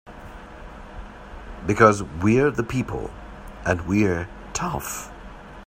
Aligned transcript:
Because 1.67 2.01
we're 2.01 2.49
the 2.49 2.63
people 2.63 3.11
and 3.67 3.85
we're 3.87 4.27
tough! 4.51 5.11